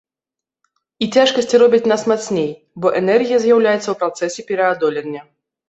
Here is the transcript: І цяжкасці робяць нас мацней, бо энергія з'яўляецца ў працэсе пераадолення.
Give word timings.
І 1.05 1.09
цяжкасці 1.17 1.55
робяць 1.65 1.81
нас 1.93 2.07
мацней, 2.13 2.49
бо 2.81 2.93
энергія 3.03 3.39
з'яўляецца 3.47 3.85
ў 3.89 3.95
працэсе 4.03 4.49
пераадолення. 4.51 5.21